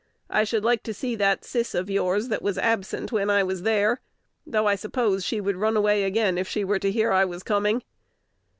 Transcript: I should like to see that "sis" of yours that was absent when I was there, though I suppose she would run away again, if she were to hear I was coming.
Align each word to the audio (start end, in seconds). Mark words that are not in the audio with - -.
I 0.31 0.45
should 0.45 0.63
like 0.63 0.81
to 0.85 0.95
see 0.95 1.13
that 1.17 1.45
"sis" 1.45 1.75
of 1.75 1.87
yours 1.87 2.29
that 2.29 2.41
was 2.41 2.57
absent 2.57 3.11
when 3.11 3.29
I 3.29 3.43
was 3.43 3.61
there, 3.61 4.01
though 4.47 4.65
I 4.67 4.73
suppose 4.73 5.23
she 5.23 5.39
would 5.39 5.57
run 5.57 5.77
away 5.77 6.05
again, 6.05 6.39
if 6.39 6.47
she 6.47 6.63
were 6.63 6.79
to 6.79 6.91
hear 6.91 7.11
I 7.11 7.23
was 7.23 7.43
coming. 7.43 7.83